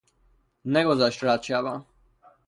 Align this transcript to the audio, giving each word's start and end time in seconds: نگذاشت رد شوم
نگذاشت 0.65 1.23
رد 1.23 1.43
شوم 1.43 1.85